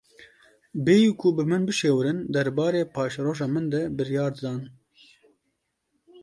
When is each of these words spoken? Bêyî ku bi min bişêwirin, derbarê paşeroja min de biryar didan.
Bêyî 0.85 1.09
ku 1.19 1.27
bi 1.35 1.43
min 1.51 1.63
bişêwirin, 1.67 2.19
derbarê 2.33 2.83
paşeroja 2.93 3.47
min 3.53 3.65
de 3.73 3.81
biryar 3.97 4.31
didan. 4.35 4.61